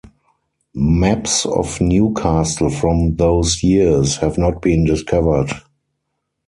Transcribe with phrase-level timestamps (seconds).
[0.73, 5.51] Maps of Newcastle from those years have not been discovered.